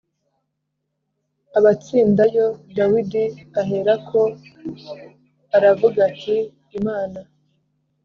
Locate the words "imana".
6.77-7.19